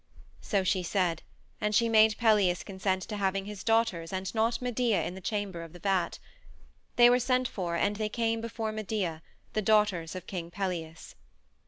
So 0.41 0.63
she 0.63 0.81
said, 0.81 1.21
and 1.63 1.75
she 1.75 1.87
made 1.87 2.17
Pelias 2.17 2.63
consent 2.63 3.03
to 3.03 3.17
having 3.17 3.45
his 3.45 3.63
daughters 3.63 4.11
and 4.11 4.33
not 4.33 4.59
Medea 4.59 5.03
in 5.03 5.13
the 5.13 5.21
chamber 5.21 5.61
of 5.61 5.73
the 5.73 5.79
vat. 5.79 6.17
They 6.95 7.07
were 7.07 7.19
sent 7.19 7.47
for 7.47 7.75
and 7.75 7.97
they 7.97 8.09
came 8.09 8.41
before 8.41 8.71
Medea, 8.71 9.21
the 9.53 9.61
daughters 9.61 10.15
of 10.15 10.25
King 10.25 10.49
Pelias. 10.49 11.13